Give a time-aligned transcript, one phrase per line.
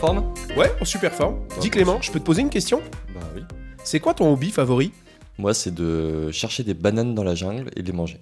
[0.00, 1.40] forme Ouais, en super forme.
[1.60, 2.80] Dis Clément, je peux te poser une question?
[3.14, 3.42] Bah oui.
[3.84, 4.92] C'est quoi ton hobby favori?
[5.36, 8.18] Moi, c'est de chercher des bananes dans la jungle et de les manger.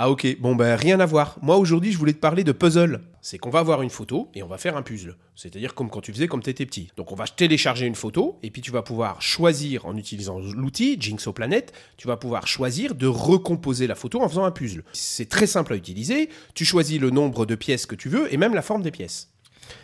[0.00, 1.38] Ah ok, bon ben rien à voir.
[1.42, 3.00] Moi aujourd'hui je voulais te parler de puzzle.
[3.20, 5.16] C'est qu'on va avoir une photo et on va faire un puzzle.
[5.34, 6.92] C'est-à-dire comme quand tu faisais comme t'étais petit.
[6.96, 10.98] Donc on va télécharger une photo et puis tu vas pouvoir choisir en utilisant l'outil
[11.00, 14.84] Jigsaw Planet, tu vas pouvoir choisir de recomposer la photo en faisant un puzzle.
[14.92, 16.28] C'est très simple à utiliser.
[16.54, 19.30] Tu choisis le nombre de pièces que tu veux et même la forme des pièces.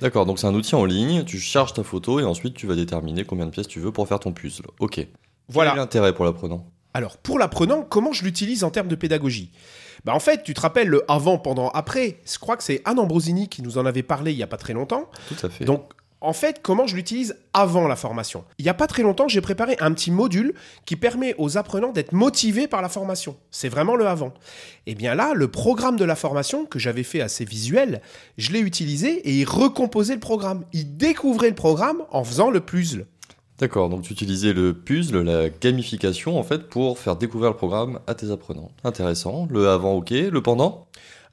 [0.00, 2.74] D'accord, donc c'est un outil en ligne, tu charges ta photo et ensuite tu vas
[2.74, 4.64] déterminer combien de pièces tu veux pour faire ton puzzle.
[4.80, 4.94] Ok.
[4.94, 5.10] Quel est
[5.48, 5.74] Voilà.
[5.74, 6.66] l'intérêt pour l'apprenant?
[6.94, 9.50] Alors, pour l'apprenant, comment je l'utilise en termes de pédagogie?
[10.04, 12.20] Bah en fait, tu te rappelles le avant, pendant, après?
[12.30, 14.58] Je crois que c'est Anne Ambrosini qui nous en avait parlé il y a pas
[14.58, 15.10] très longtemps.
[15.28, 15.64] Tout à fait.
[15.64, 15.90] Donc,
[16.24, 18.44] en fait, comment je l'utilise avant la formation?
[18.58, 20.54] Il y a pas très longtemps, j'ai préparé un petit module
[20.86, 23.36] qui permet aux apprenants d'être motivés par la formation.
[23.50, 24.32] C'est vraiment le avant.
[24.86, 28.00] Et bien là, le programme de la formation que j'avais fait assez visuel,
[28.38, 30.64] je l'ai utilisé et il recomposait le programme.
[30.72, 33.06] Il découvrait le programme en faisant le puzzle.
[33.58, 38.00] D'accord, donc tu utilisais le puzzle, la gamification en fait, pour faire découvrir le programme
[38.06, 38.72] à tes apprenants.
[38.82, 39.46] Intéressant.
[39.50, 40.10] Le avant, ok.
[40.10, 40.86] Le pendant?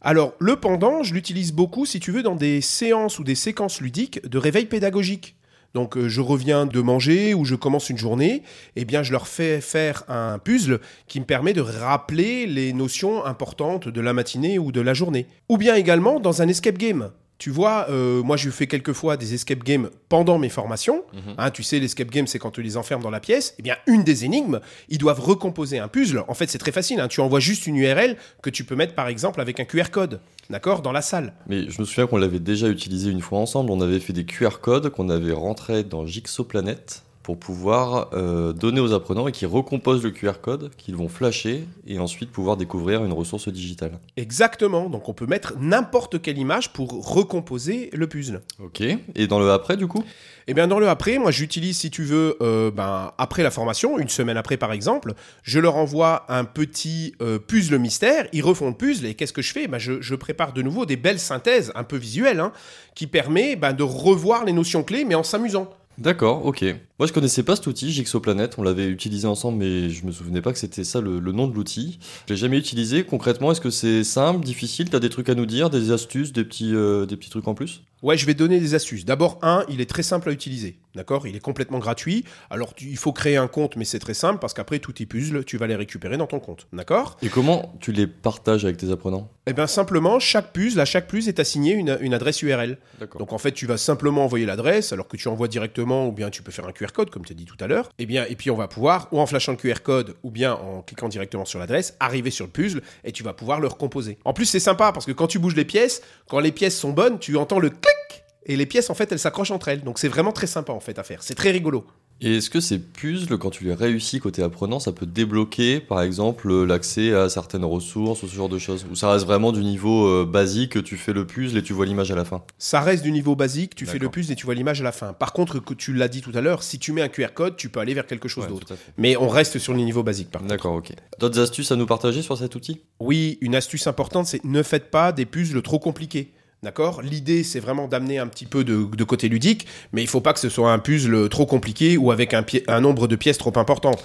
[0.03, 3.81] Alors, le pendant, je l'utilise beaucoup, si tu veux, dans des séances ou des séquences
[3.81, 5.35] ludiques de réveil pédagogique.
[5.75, 8.41] Donc, euh, je reviens de manger ou je commence une journée,
[8.75, 13.23] eh bien, je leur fais faire un puzzle qui me permet de rappeler les notions
[13.25, 15.27] importantes de la matinée ou de la journée.
[15.49, 17.11] Ou bien également dans un escape game.
[17.41, 21.03] Tu vois, euh, moi, je fais quelquefois des escape games pendant mes formations.
[21.39, 23.55] Hein, tu sais, l'escape game, c'est quand tu les enfermes dans la pièce.
[23.57, 26.23] Eh bien, une des énigmes, ils doivent recomposer un puzzle.
[26.27, 26.99] En fait, c'est très facile.
[26.99, 27.07] hein.
[27.07, 30.19] Tu envoies juste une URL que tu peux mettre, par exemple, avec un QR code,
[30.51, 31.33] d'accord, dans la salle.
[31.47, 33.71] Mais je me souviens qu'on l'avait déjà utilisé une fois ensemble.
[33.71, 38.53] On avait fait des QR codes qu'on avait rentrés dans Jigsaw Planet pour pouvoir euh,
[38.53, 42.57] donner aux apprenants et qui recomposent le QR code, qu'ils vont flasher et ensuite pouvoir
[42.57, 43.99] découvrir une ressource digitale.
[44.17, 44.89] Exactement.
[44.89, 48.41] Donc, on peut mettre n'importe quelle image pour recomposer le puzzle.
[48.59, 48.81] Ok.
[49.15, 50.03] Et dans le après, du coup?
[50.47, 53.99] Eh bien, dans le après, moi, j'utilise, si tu veux, euh, ben, après la formation,
[53.99, 58.27] une semaine après, par exemple, je leur envoie un petit euh, puzzle mystère.
[58.33, 59.67] Ils refont le puzzle et qu'est-ce que je fais?
[59.67, 62.51] Ben, je, je prépare de nouveau des belles synthèses, un peu visuelles, hein,
[62.95, 65.69] qui permet ben, de revoir les notions clés, mais en s'amusant.
[65.97, 66.63] D'accord, ok.
[66.97, 68.55] Moi, je connaissais pas cet outil, Jigsaw Planet.
[68.57, 71.47] On l'avait utilisé ensemble, mais je me souvenais pas que c'était ça le, le nom
[71.47, 71.99] de l'outil.
[72.27, 73.03] Je l'ai jamais utilisé.
[73.03, 74.89] Concrètement, est-ce que c'est simple, difficile?
[74.89, 77.53] T'as des trucs à nous dire, des astuces, des petits, euh, des petits trucs en
[77.53, 77.83] plus?
[78.01, 79.05] Ouais, je vais donner des astuces.
[79.05, 80.79] D'abord, un, il est très simple à utiliser.
[80.95, 81.25] D'accord?
[81.27, 82.25] Il est complètement gratuit.
[82.49, 85.05] Alors, tu- il faut créer un compte, mais c'est très simple parce qu'après, tous tes
[85.05, 86.67] puzzles, tu vas les récupérer dans ton compte.
[86.73, 87.17] D'accord?
[87.21, 89.29] Et comment tu les partages avec tes apprenants?
[89.47, 92.77] Eh bien, simplement, chaque puzzle, à chaque puzzle est assigné une, une adresse URL.
[92.99, 93.19] D'accord.
[93.19, 96.29] Donc, en fait, tu vas simplement envoyer l'adresse, alors que tu envoies directement, ou bien
[96.29, 97.89] tu peux faire un QR code, comme tu as dit tout à l'heure.
[97.97, 100.53] Et bien, et puis, on va pouvoir, ou en flashant le QR code, ou bien
[100.53, 104.17] en cliquant directement sur l'adresse, arriver sur le puzzle, et tu vas pouvoir le recomposer.
[104.25, 106.91] En plus, c'est sympa parce que quand tu bouges les pièces, quand les pièces sont
[106.91, 109.83] bonnes, tu entends le clic et les pièces, en fait, elles s'accrochent entre elles.
[109.83, 111.23] Donc, c'est vraiment très sympa, en fait, à faire.
[111.23, 111.85] C'est très rigolo.
[112.23, 116.03] Et est-ce que ces puzzles, quand tu les réussis côté apprenant, ça peut débloquer, par
[116.03, 118.85] exemple, l'accès à certaines ressources ou ce genre de choses?
[118.91, 121.87] Ou ça reste vraiment du niveau euh, basique, tu fais le puzzle et tu vois
[121.87, 122.43] l'image à la fin?
[122.59, 124.91] Ça reste du niveau basique, tu fais le puzzle et tu vois l'image à la
[124.91, 125.13] fin.
[125.13, 127.55] Par contre, que tu l'as dit tout à l'heure, si tu mets un QR code,
[127.55, 128.75] tu peux aller vers quelque chose Ouais, d'autre.
[128.97, 130.53] Mais on reste sur le niveau basique, par contre.
[130.53, 130.91] D'accord, ok.
[131.17, 132.81] D'autres astuces à nous partager sur cet outil?
[132.99, 136.31] Oui, une astuce importante, c'est ne faites pas des puzzles trop compliqués.
[136.63, 137.01] D'accord?
[137.01, 140.31] L'idée, c'est vraiment d'amener un petit peu de, de côté ludique, mais il faut pas
[140.31, 144.03] que ce soit un puzzle trop compliqué ou avec un, nombre de pièces trop importantes.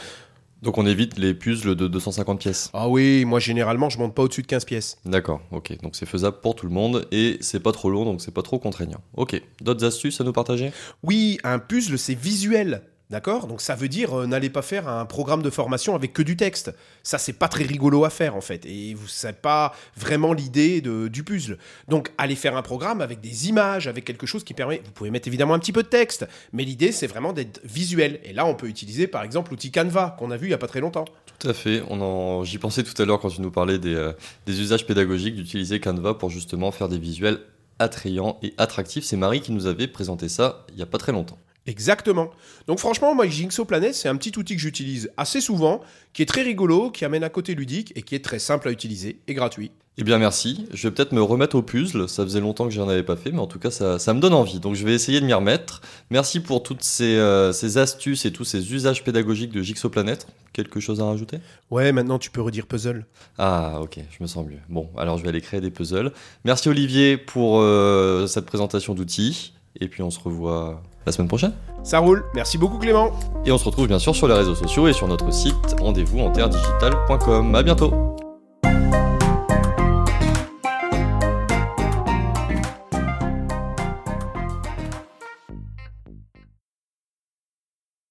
[0.62, 2.70] Donc on évite les puzzles de 250 pièces.
[2.72, 4.98] Ah oui, moi généralement, je monte pas au-dessus de 15 pièces.
[5.04, 5.78] D'accord, ok.
[5.82, 8.42] Donc c'est faisable pour tout le monde et c'est pas trop long, donc c'est pas
[8.42, 9.02] trop contraignant.
[9.18, 9.38] Ok.
[9.60, 10.72] D'autres astuces à nous partager?
[11.02, 12.80] Oui, un puzzle, c'est visuel.
[13.08, 13.46] D'accord?
[13.46, 16.36] Donc ça veut dire euh, n'allez pas faire un programme de formation avec que du
[16.36, 16.74] texte.
[17.04, 18.66] Ça, c'est pas très rigolo à faire en fait.
[18.66, 21.58] Et vous savez pas vraiment l'idée du puzzle.
[21.86, 24.82] Donc allez faire un programme avec des images, avec quelque chose qui permet.
[24.84, 28.18] Vous pouvez mettre évidemment un petit peu de texte, mais l'idée c'est vraiment d'être visuel.
[28.24, 30.58] Et là, on peut utiliser par exemple l'outil Canva qu'on a vu il y a
[30.58, 31.04] pas très longtemps.
[31.38, 31.82] Tout à fait.
[31.82, 32.42] En...
[32.42, 34.12] J'y pensais tout à l'heure quand tu nous parlais des, euh,
[34.46, 37.38] des usages pédagogiques d'utiliser Canva pour justement faire des visuels
[37.78, 39.04] attrayants et attractifs.
[39.04, 41.38] C'est Marie qui nous avait présenté ça il y a pas très longtemps.
[41.66, 42.30] Exactement.
[42.66, 45.80] Donc franchement, moi, Jigsaw Planet, c'est un petit outil que j'utilise assez souvent,
[46.12, 48.70] qui est très rigolo, qui amène un côté ludique et qui est très simple à
[48.70, 49.70] utiliser et gratuit.
[49.98, 52.86] Eh bien merci, je vais peut-être me remettre au puzzle, ça faisait longtemps que j'en
[52.86, 54.92] avais pas fait, mais en tout cas ça, ça me donne envie, donc je vais
[54.92, 55.80] essayer de m'y remettre.
[56.10, 60.26] Merci pour toutes ces, euh, ces astuces et tous ces usages pédagogiques de Jigsaw Planet.
[60.52, 61.38] Quelque chose à rajouter?
[61.70, 63.06] Ouais, maintenant tu peux redire puzzle.
[63.38, 64.58] Ah ok, je me sens mieux.
[64.68, 66.12] Bon, alors je vais aller créer des puzzles.
[66.44, 71.52] Merci Olivier pour euh, cette présentation d'outils, et puis on se revoit la semaine prochaine.
[71.82, 72.24] Ça roule.
[72.34, 73.10] Merci beaucoup Clément.
[73.44, 76.20] Et on se retrouve bien sûr sur les réseaux sociaux et sur notre site rendez-vous
[76.20, 77.54] en terre digitale.com.
[77.54, 78.15] À bientôt